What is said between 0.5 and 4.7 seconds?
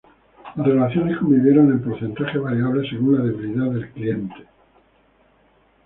Las relaciones convivieron en porcentajes variables según la debilidad del cliente.